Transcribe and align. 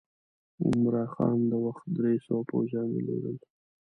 عمرا 0.65 1.03
خان 1.13 1.37
دا 1.51 1.57
وخت 1.67 1.85
درې 1.97 2.15
سوه 2.25 2.41
پوځیان 2.49 2.87
درلودل. 2.91 3.37